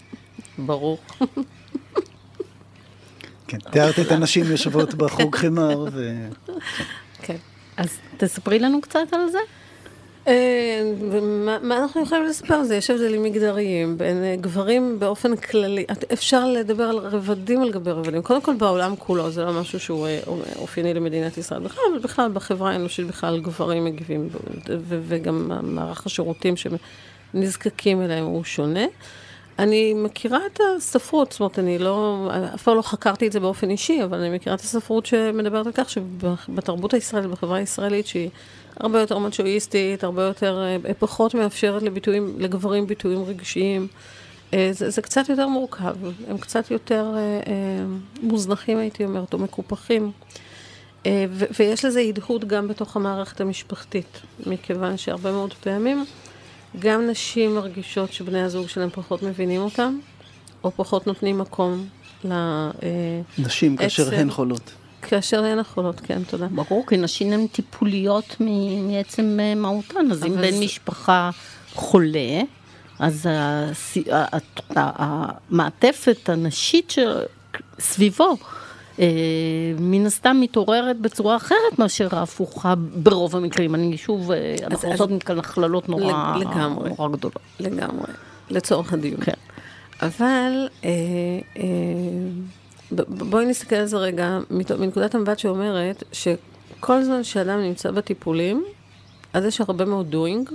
[0.58, 0.98] ברור.
[3.48, 6.14] כן, תיארת את הנשים יושבות בחוג חמר ו...
[7.22, 7.36] כן.
[7.76, 9.38] אז תספרי לנו קצת על זה.
[10.28, 10.92] אה,
[11.62, 12.76] מה אנחנו יכולים לספר על זה?
[12.76, 15.84] יש הבדלים מגדריים בין אה, גברים באופן כללי.
[16.12, 18.22] אפשר לדבר על רבדים על גבי רבדים.
[18.22, 20.20] קודם כל בעולם כולו, זה לא משהו שהוא אה,
[20.56, 24.28] אופייני למדינת ישראל בכלל, אבל בכלל בחברה האנושית בכלל גברים מגיבים,
[24.86, 28.84] וגם מערך השירותים שנזקקים אליהם הוא שונה.
[29.58, 33.70] אני מכירה את הספרות, זאת אומרת, אני לא, אף פעם לא חקרתי את זה באופן
[33.70, 38.30] אישי, אבל אני מכירה את הספרות שמדברת על כך שבתרבות הישראלית, בחברה הישראלית, שהיא
[38.80, 43.88] הרבה יותר מצ'ואיסטית, הרבה יותר, אה, פחות מאפשרת לביטויים, לגברים ביטויים רגשיים.
[44.54, 45.96] אה, זה, זה קצת יותר מורכב,
[46.28, 47.52] הם קצת יותר אה,
[48.22, 50.10] מוזנחים, הייתי אומרת, או מקופחים.
[51.58, 56.04] ויש לזה הדהוד גם בתוך המערכת המשפחתית, מכיוון שהרבה מאוד פעמים
[56.78, 59.98] גם נשים מרגישות שבני הזוג שלהם פחות מבינים אותם,
[60.64, 61.88] או פחות נותנים מקום
[62.24, 62.32] ל...
[62.32, 64.70] אה, נשים כאשר הן חולות.
[65.02, 66.46] כאשר הן החולות, כן, תודה.
[66.46, 68.36] ברור, כי נשים הן טיפוליות
[68.88, 71.30] מעצם אה, מהותן, אז אם בן משפחה
[71.74, 72.40] חולה,
[72.98, 73.28] אז
[74.76, 76.94] המעטפת הנשית
[77.80, 78.36] סביבו,
[78.98, 79.06] אה,
[79.78, 83.74] מן הסתם מתעוררת בצורה אחרת מאשר ההפוכה ברוב המקרים.
[83.74, 86.36] אני שוב, אה, אנחנו עושות מכאן הכללות נורא,
[86.88, 87.38] נורא גדולות.
[87.60, 88.12] לגמרי,
[88.50, 89.20] לצורך הדיון.
[89.20, 89.32] כן.
[90.02, 90.90] אבל אה,
[91.56, 91.64] אה,
[93.08, 94.38] בואי נסתכל על זה רגע
[94.78, 98.64] מנקודת המבט שאומרת שכל זמן שאדם נמצא בטיפולים,
[99.32, 100.52] אז יש הרבה מאוד doing,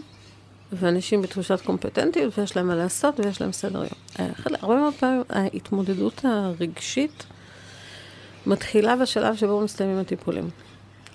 [0.73, 3.89] ואנשים בתחושת קומפטנטיות, ויש להם מה לעשות, ויש להם סדר יום.
[4.19, 4.28] אה,
[4.62, 7.23] הרבה מאוד פעמים ההתמודדות הרגשית
[8.45, 10.49] מתחילה בשלב שבו מסתיימים הטיפולים.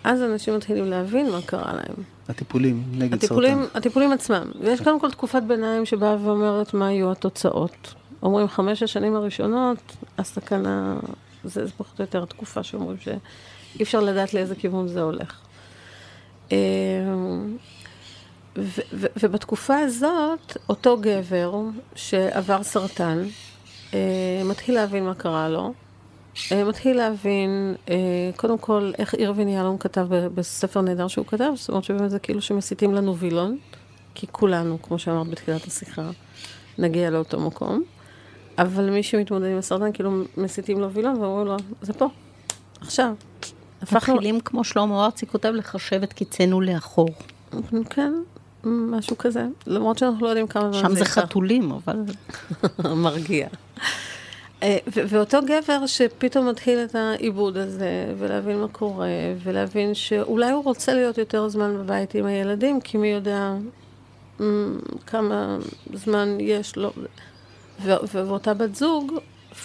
[0.04, 2.04] אז אנשים מתחילים להבין מה קרה להם.
[2.28, 3.78] הטיפולים נגד הטיפולים, סרטן.
[3.78, 4.50] הטיפולים עצמם.
[4.60, 7.94] ויש קודם כל תקופת ביניים שבאה ואומרת מה יהיו התוצאות.
[8.22, 10.96] אומרים חמש השנים הראשונות, הסכנה,
[11.44, 15.40] זה, זה פחות או יותר התקופה שאומרים שאי אפשר לדעת לאיזה כיוון זה הולך.
[16.50, 16.56] אמ,
[18.56, 21.54] ו- ו- ובתקופה הזאת, אותו גבר
[21.94, 23.22] שעבר סרטן,
[23.94, 25.72] אה, מתחיל להבין מה קרה לו,
[26.66, 27.96] מתחיל להבין, אה,
[28.36, 32.42] קודם כל, איך אירווין יהלום כתב בספר נהדר שהוא כתב, זאת אומרת שבאמת זה כאילו
[32.42, 33.58] שמסיתים לנו וילון,
[34.14, 36.10] כי כולנו, כמו שאמרת בתחילת השיחה,
[36.78, 37.82] נגיע לאותו מקום.
[38.58, 42.08] אבל מי שמתמודד עם הסרטן, כאילו מסיתים לו וילון ואומרים לו, זה פה,
[42.80, 43.14] עכשיו.
[43.92, 47.08] מתחילים כמו שלמה ארצי כותב, לחשב את קיצנו לאחור.
[47.90, 48.12] כן,
[48.64, 49.46] משהו כזה.
[49.66, 51.96] למרות שאנחנו לא יודעים כמה זמן זה שם זה חתולים, אבל...
[53.04, 53.48] מרגיע.
[54.64, 59.08] אה, ואותו גבר שפתאום מתחיל את העיבוד הזה, ולהבין מה קורה,
[59.42, 63.54] ולהבין שאולי הוא רוצה להיות יותר זמן בבית עם הילדים, כי מי יודע
[65.06, 65.58] כמה
[65.94, 66.92] זמן יש לו.
[67.84, 69.12] ואותה בת זוג,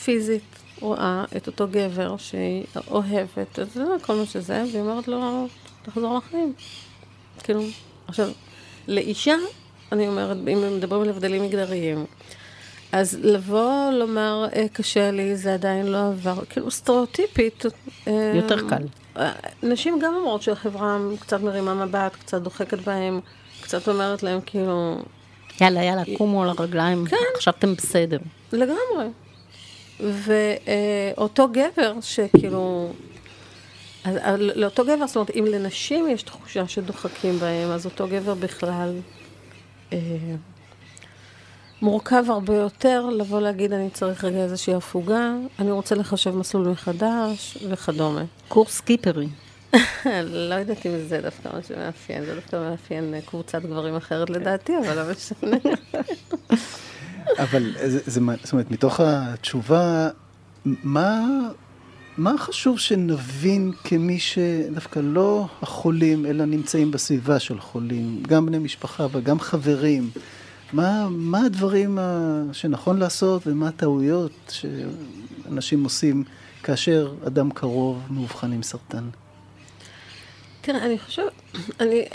[0.04, 0.44] פיזית,
[0.80, 5.48] רואה את אותו גבר שהיא אוהבת, אז זה כל מה שזה, והיא אומרת לו,
[5.84, 6.54] תחזור לחיים.
[7.44, 7.62] כאילו,
[8.08, 8.30] עכשיו,
[8.88, 9.36] לאישה,
[9.92, 12.06] אני אומרת, אם מדברים על הבדלים מגדריים,
[12.92, 17.66] אז לבוא, לומר, אה, קשה לי, זה עדיין לא עבר, כאילו סטריאוטיפית.
[18.08, 18.84] אה, יותר קל.
[19.64, 23.20] נשים גם אומרות שהחברה קצת מרימה מבט, קצת דוחקת בהם,
[23.62, 24.98] קצת אומרת להם כאילו...
[25.62, 27.18] יאללה, יאללה, קומו על הרגליים, כן.
[27.36, 28.18] עכשיו אתם בסדר.
[28.52, 29.06] לגמרי.
[30.00, 32.92] ואותו גבר שכאילו...
[34.04, 38.96] אז, לאותו גבר, זאת אומרת, אם לנשים יש תחושה שדוחקים בהם, אז אותו גבר בכלל
[39.94, 39.98] אה,
[41.82, 47.58] מורכב הרבה יותר לבוא להגיד, אני צריך רגע איזושהי הפוגה, אני רוצה לחשב מסלול מחדש
[47.70, 48.24] וכדומה.
[48.48, 49.28] קורס קיפרי.
[50.50, 54.96] לא יודעת אם זה דווקא מה שמאפיין, זה דווקא מאפיין קבוצת גברים אחרת לדעתי, אבל
[54.96, 55.58] לא משנה.
[57.44, 60.10] אבל זה, זה, זאת אומרת, מתוך התשובה,
[60.66, 61.28] מה,
[62.18, 69.08] מה חשוב שנבין כמי שדווקא לא החולים, אלא נמצאים בסביבה של חולים, גם בני משפחה
[69.12, 70.10] וגם חברים?
[70.74, 71.98] מה, מה הדברים
[72.52, 76.24] שנכון לעשות ומה הטעויות שאנשים עושים
[76.64, 79.10] כאשר אדם קרוב מאובחן עם סרטן?
[80.62, 81.34] תראה, אני חושבת,
[81.80, 82.06] אני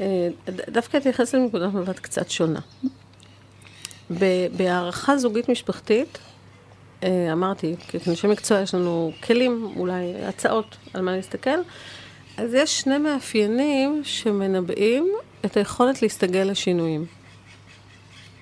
[0.00, 2.60] אה, דווקא אתייחס לנקודת מבט קצת שונה.
[4.56, 6.18] בהערכה זוגית משפחתית,
[7.02, 11.58] אה, אמרתי, כאנשי מקצוע יש לנו כלים, אולי הצעות על מה להסתכל,
[12.36, 15.12] אז יש שני מאפיינים שמנבאים
[15.44, 17.06] את היכולת להסתגל לשינויים.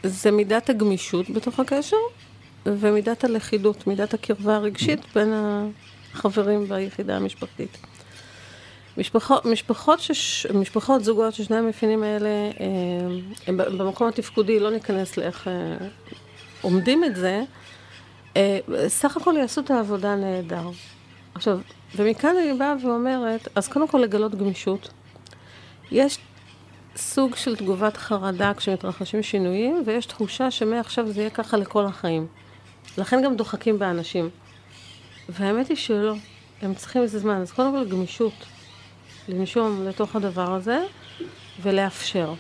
[0.02, 1.96] זה מידת הגמישות בתוך הקשר,
[2.66, 5.32] ומידת הלכידות, מידת הקרבה הרגשית בין
[6.14, 7.78] החברים ביחידה המשפחתית.
[8.96, 12.66] משפחות, משפחות, שש, משפחות, זוגות ששני המאפיינים האלה אה,
[13.46, 15.52] הם במקום התפקודי, לא ניכנס לאיך אה,
[16.60, 17.42] עומדים את זה,
[18.36, 20.70] אה, סך הכל יעשו את העבודה נהדר.
[21.34, 21.58] עכשיו,
[21.96, 24.90] ומכאן אני באה ואומרת, אז קודם כל לגלות גמישות.
[25.90, 26.18] יש
[26.96, 32.26] סוג של תגובת חרדה כשמתרחשים שינויים, ויש תחושה שמעכשיו זה יהיה ככה לכל החיים.
[32.98, 34.30] לכן גם דוחקים באנשים.
[35.28, 36.14] והאמת היא שלא,
[36.62, 37.40] הם צריכים איזה זמן.
[37.40, 38.32] אז קודם כל גמישות.
[39.28, 40.84] לנשום לתוך הדבר הזה
[41.62, 42.34] ולאפשר.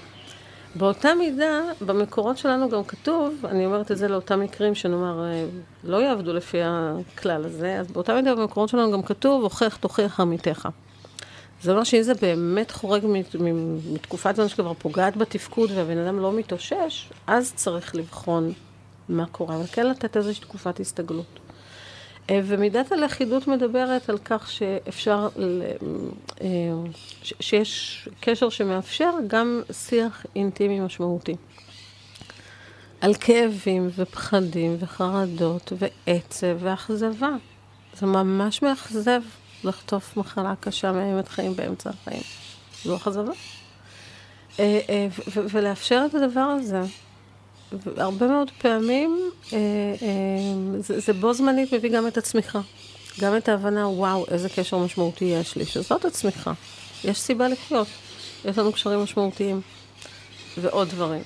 [0.74, 5.44] באותה מידה, במקורות שלנו גם כתוב, אני אומרת את זה לאותם מקרים שנאמר אה,
[5.84, 10.68] לא יעבדו לפי הכלל הזה, אז באותה מידה במקורות שלנו גם כתוב, הוכח תוכיח עמיתך.
[11.62, 13.02] זה אומר שאם זה באמת חורג
[13.92, 18.52] מתקופת זמן שכבר פוגעת בתפקוד והבן אדם לא מתאושש, אז צריך לבחון
[19.08, 21.38] מה קורה, וכן לתת איזושהי תקופת הסתגלות.
[22.30, 25.28] אה, ומידת הלכידות מדברת על כך שאפשר,
[26.40, 26.46] אה,
[27.40, 31.36] שיש קשר שמאפשר גם שיח אינטימי משמעותי.
[33.00, 37.30] על כאבים ופחדים וחרדות ועצב ואכזבה.
[37.94, 39.20] זה ממש מאכזב
[39.64, 42.22] לחטוף מחלה קשה מאיימת חיים באמצע החיים.
[42.84, 43.32] זו אכזבה.
[44.60, 46.80] אה, ולאפשר את הדבר הזה.
[47.96, 49.58] הרבה מאוד פעמים אה,
[50.02, 52.60] אה, זה בו זמנית מביא גם את הצמיחה.
[53.20, 56.52] גם את ההבנה, וואו, איזה קשר משמעותי יש לי, שזאת הצמיחה.
[57.04, 57.88] יש סיבה לחיות.
[58.44, 59.60] יש לנו קשרים משמעותיים
[60.58, 61.22] ועוד דברים.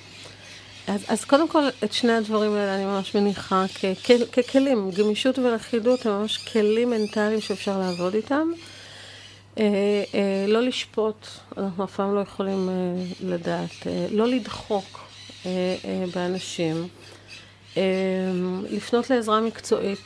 [0.87, 4.91] אז, אז קודם כל, את שני הדברים האלה אני ממש מניחה כ- כ- ככלים.
[4.91, 8.51] גמישות ולכידות הם ממש כלים מנטליים שאפשר לעבוד איתם.
[9.59, 9.63] אה,
[10.13, 12.73] אה, לא לשפוט, אנחנו אף פעם לא יכולים אה,
[13.29, 13.87] לדעת.
[13.87, 14.99] אה, לא לדחוק.
[15.45, 15.51] אה,
[15.85, 16.87] אה, באנשים,
[17.77, 17.83] אה,
[18.69, 19.99] לפנות לעזרה מקצועית.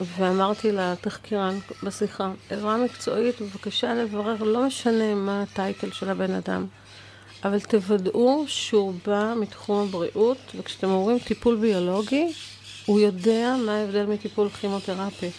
[0.00, 6.66] ואמרתי לתחקירן בשיחה, עזרה מקצועית, בבקשה לברר, לא משנה מה הטייטל של הבן אדם,
[7.46, 12.32] אבל תוודאו שהוא בא מתחום הבריאות, וכשאתם אומרים טיפול ביולוגי,
[12.86, 15.30] הוא יודע מה ההבדל מטיפול כימותרפי.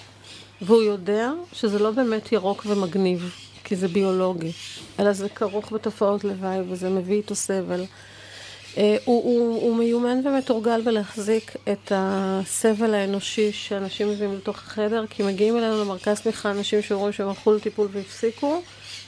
[0.61, 4.51] והוא יודע שזה לא באמת ירוק ומגניב, כי זה ביולוגי,
[4.99, 7.85] אלא זה כרוך בתופעות לוואי וזה מביא איתו סבל.
[8.77, 15.23] אה, הוא, הוא, הוא מיומן ומתורגל בלהחזיק את הסבל האנושי שאנשים מביאים לתוך החדר, כי
[15.23, 18.61] מגיעים אלינו למרכז תמיכה אנשים שאומרים שהם הלכו לטיפול והפסיקו,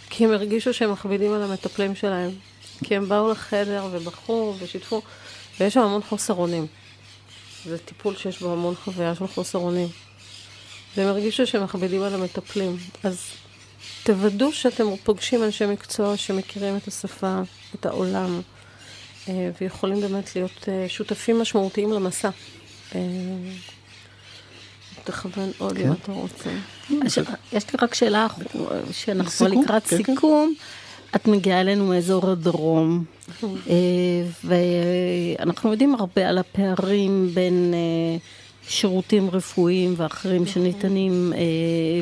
[0.10, 2.32] כי הם הרגישו שהם מכבידים על המטפלים שלהם.
[2.84, 5.02] כי הם באו לחדר ובחרו ושיתפו,
[5.60, 6.68] ויש שם המון חוסר אונים.
[7.66, 9.88] זה טיפול שיש בו המון חוויה של חוסר אונים.
[10.98, 12.78] והם הרגישו שהם מכבידים על המטפלים.
[13.04, 13.22] אז
[14.04, 17.42] תוודאו שאתם פוגשים אנשי מקצוע שמכירים את השפה,
[17.76, 18.42] את העולם.
[19.30, 22.30] אה, ויכולים באמת להיות אה, שותפים משמעותיים למסע.
[22.96, 23.02] אה,
[25.04, 25.92] תכוון עוד אם כן.
[25.92, 26.50] אתה רוצה.
[27.54, 28.28] יש לי רק שאלה,
[28.92, 30.04] שאנחנו לקראת כן, כן.
[30.04, 30.54] סיכום.
[31.16, 33.04] את מגיעה אלינו מאזור הדרום,
[34.44, 37.74] ואנחנו יודעים הרבה על הפערים בין
[38.70, 41.40] שירותים רפואיים ואחרים שניתנים אה,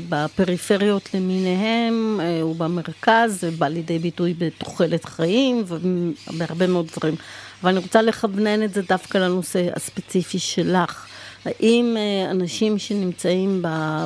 [0.09, 7.15] בפריפריות למיניהם אה, ובמרכז, זה בא לידי ביטוי בתוחלת חיים ובהרבה מאוד דברים.
[7.61, 11.05] אבל אני רוצה לכוונן את זה דווקא לנושא הספציפי שלך.
[11.45, 13.63] האם אה, אנשים שנמצאים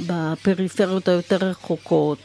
[0.08, 2.18] בפריפריות היותר רחוקות,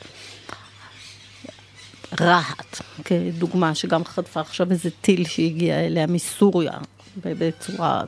[2.20, 6.72] רהט, כדוגמה, שגם חטפה עכשיו איזה טיל שהגיע אליה מסוריה,
[7.24, 8.04] בצורה...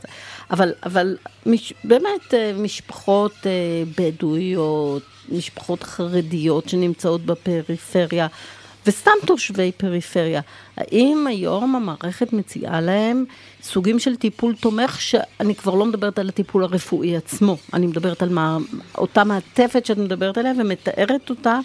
[0.51, 3.51] אבל, אבל מש, באמת אה, משפחות אה,
[3.99, 8.27] בדואיות, משפחות חרדיות שנמצאות בפריפריה,
[8.87, 10.41] וסתם תושבי פריפריה.
[10.77, 13.25] האם היום המערכת מציעה להם
[13.63, 18.29] סוגים של טיפול תומך, שאני כבר לא מדברת על הטיפול הרפואי עצמו, אני מדברת על
[18.29, 18.59] מה,
[18.99, 21.61] אותה מעטפת שאת מדברת עליה ומתארת אותה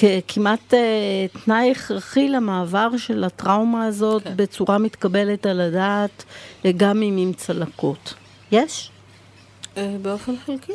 [0.00, 4.32] ככמעט אה, תנאי הכרחי למעבר של הטראומה הזאת כן.
[4.36, 6.24] בצורה מתקבלת על הדעת,
[6.64, 8.14] אה, גם אם עם צלקות.
[8.52, 8.90] יש?
[9.76, 10.72] אה, באופן חלקי.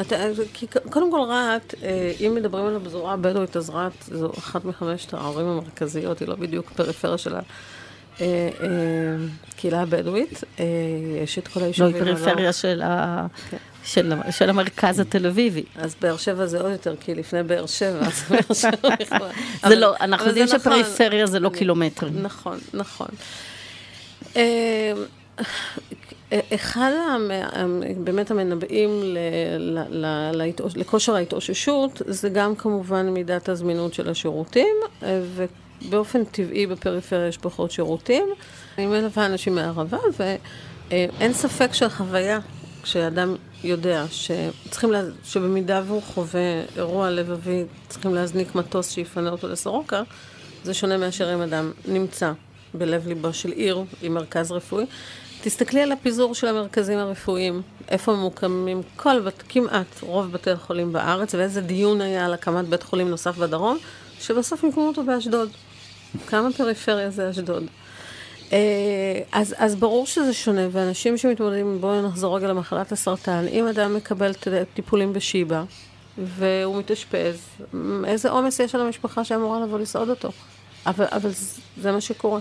[0.00, 0.16] אתה,
[0.52, 1.74] כי קודם כל רהט,
[2.20, 6.70] אם מדברים על הפזורה הבדואית, אז רהט זו אחת מחמשת הערים המרכזיות, היא לא בדיוק
[6.70, 7.34] פריפריה של
[9.48, 10.44] הקהילה הבדואית.
[11.22, 11.94] יש את כל היישובים.
[11.94, 13.26] לא, היא פריפריה של ה...
[13.50, 13.56] כן.
[13.84, 15.64] של, של המרכז התל אביבי.
[15.76, 19.28] אז באר שבע זה עוד יותר, כי לפני באר שבע, אז באר שבע.
[19.68, 20.58] זה לא, אנחנו יודעים נכון.
[20.58, 22.22] שפריפריה זה לא קילומטרים.
[22.22, 23.08] נכון, נכון.
[24.36, 24.92] אה,
[26.54, 26.90] אחד
[27.96, 29.16] באמת המנבאים
[30.76, 34.76] לכושר ההתאוששות זה גם כמובן מידת הזמינות של השירותים
[35.82, 38.26] ובאופן טבעי בפריפריה יש פחות שירותים.
[38.78, 39.98] אני מלווה אנשים מהערבה
[40.90, 42.38] ואין ספק שהחוויה
[42.82, 43.34] כשאדם
[43.64, 50.02] יודע שצריכים, לה, שבמידה והוא חווה אירוע לבבי, צריכים להזניק מטוס שיפנה אותו לסורוקה,
[50.64, 52.32] זה שונה מאשר אם אדם נמצא
[52.74, 54.84] בלב ליבו של עיר עם מרכז רפואי.
[55.42, 61.60] תסתכלי על הפיזור של המרכזים הרפואיים, איפה ממוקמים כל, כמעט רוב בתי החולים בארץ, ואיזה
[61.60, 63.78] דיון היה על הקמת בית חולים נוסף בדרום,
[64.20, 65.48] שבסוף ימקמו אותו באשדוד.
[66.26, 67.64] כמה פריפריה זה אשדוד?
[68.52, 68.58] אה,
[69.32, 74.32] אז, אז ברור שזה שונה, ואנשים שמתמודדים, בואו נחזור רגע למחלת הסרטן, אם אדם מקבל
[74.74, 75.64] טיפולים בשיבא,
[76.18, 77.36] והוא מתאשפז,
[78.06, 80.30] איזה עומס יש על המשפחה שאמורה לבוא לסעוד אותו?
[80.86, 81.30] אבל, אבל
[81.76, 82.40] זה מה שקורה.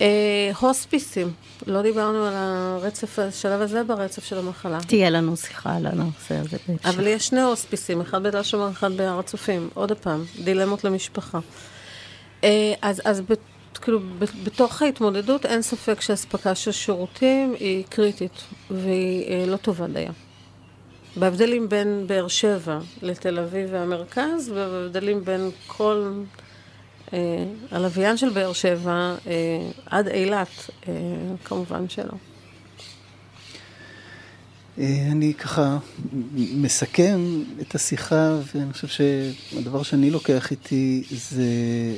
[0.00, 1.32] אה, הוספיסים,
[1.66, 4.78] לא דיברנו על הרצף, השלב הזה ברצף של המחלה.
[4.86, 6.56] תהיה לנו שיחה על הנושא הזה.
[6.84, 9.68] אבל יש שני הוספיסים, אחד בתל שומר, אחד בהר הצופים.
[9.74, 11.38] עוד פעם, דילמות למשפחה.
[12.44, 13.22] אה, אז, אז
[13.84, 14.00] כאילו,
[14.44, 20.12] בתוך ההתמודדות אין ספק שאספקה של שירותים היא קריטית והיא אה, לא טובה דייה.
[21.16, 26.12] בהבדלים בין באר שבע לתל אביב והמרכז, ובהבדלים בין כל
[27.12, 27.18] אה,
[27.70, 29.32] הלוויין של באר שבע אה,
[29.86, 30.92] עד אילת, אה,
[31.44, 32.33] כמובן שלא.
[34.78, 35.78] אה, אני ככה
[36.34, 37.20] מסכם
[37.60, 41.44] את השיחה, ואני חושב שהדבר שאני לוקח איתי זה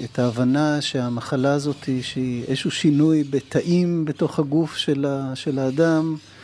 [0.05, 4.77] את ההבנה שהמחלה הזאת, שהיא איזשהו שינוי בתאים בתוך הגוף
[5.35, 6.36] של האדם, אה,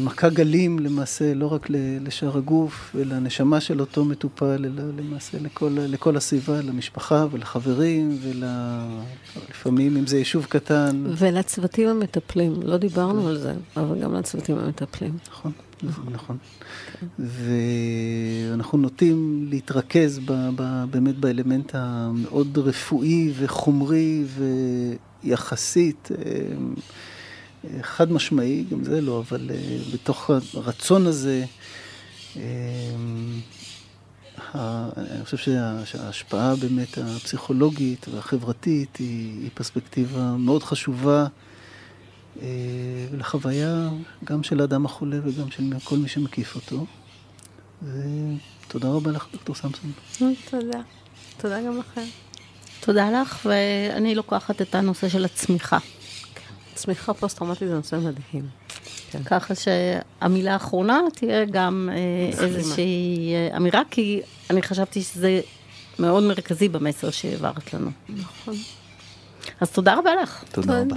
[0.00, 1.66] מכה גלים למעשה לא רק
[2.00, 10.06] לשאר הגוף ולנשמה של אותו מטופל, אלא למעשה לכל, לכל הסביבה, למשפחה ולחברים ולפעמים אם
[10.06, 11.04] זה יישוב קטן.
[11.18, 13.28] ולצוותים המטפלים, לא דיברנו כן.
[13.28, 15.18] על זה, אבל גם לצוותים המטפלים.
[15.30, 16.36] נכון, נכון, נכון.
[17.00, 17.06] כן.
[17.18, 24.24] ואנחנו נוטים להתרכז ב, ב, באמת באלמנט המאוד רפואי וחומרי
[25.24, 26.08] ויחסית.
[27.64, 31.44] אה, חד משמעי, גם זה לא, אבל uh, בתוך הרצון הזה,
[32.34, 32.38] uh,
[34.54, 41.26] אני חושב שה, שההשפעה באמת הפסיכולוגית והחברתית היא, היא פרספקטיבה מאוד חשובה
[42.36, 42.40] uh,
[43.12, 43.88] לחוויה
[44.24, 46.86] גם של האדם החולה וגם של כל מי שמקיף אותו.
[47.82, 49.92] ותודה רבה לך, דוקטור סמסון.
[50.50, 50.80] תודה.
[51.36, 52.04] תודה גם לכם.
[52.80, 55.78] תודה לך, ואני לוקחת את הנושא של הצמיחה.
[56.74, 58.48] צמיחה פוסט-טראומטית זה נושא מדהים.
[59.10, 59.22] כן.
[59.24, 65.40] ככה שהמילה האחרונה תהיה גם אה, איזושהי אה, אמירה, כי אני חשבתי שזה
[65.98, 67.90] מאוד מרכזי במסר שהעברת לנו.
[68.08, 68.54] נכון.
[69.60, 70.44] אז תודה רבה לך.
[70.52, 70.96] תודה רבה.